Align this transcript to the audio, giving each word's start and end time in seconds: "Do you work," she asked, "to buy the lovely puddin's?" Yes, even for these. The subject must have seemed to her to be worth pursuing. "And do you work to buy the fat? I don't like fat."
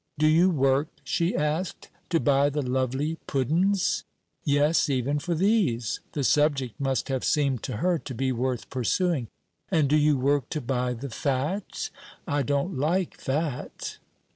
"Do 0.17 0.25
you 0.25 0.49
work," 0.49 0.87
she 1.03 1.35
asked, 1.35 1.89
"to 2.09 2.19
buy 2.19 2.49
the 2.49 2.63
lovely 2.63 3.19
puddin's?" 3.27 4.03
Yes, 4.43 4.89
even 4.89 5.19
for 5.19 5.35
these. 5.35 5.99
The 6.13 6.23
subject 6.23 6.79
must 6.81 7.09
have 7.09 7.23
seemed 7.23 7.61
to 7.65 7.77
her 7.77 7.99
to 7.99 8.15
be 8.15 8.31
worth 8.31 8.67
pursuing. 8.71 9.27
"And 9.69 9.87
do 9.87 9.95
you 9.97 10.17
work 10.17 10.49
to 10.49 10.59
buy 10.61 10.93
the 10.93 11.11
fat? 11.11 11.91
I 12.27 12.41
don't 12.41 12.79
like 12.79 13.13
fat." 13.15 13.99